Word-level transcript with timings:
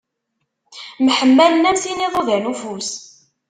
Mḥemmalen 1.05 1.69
am 1.69 1.77
sin 1.81 2.05
iḍudan 2.05 2.43
n 2.43 2.49
ufus. 2.51 2.89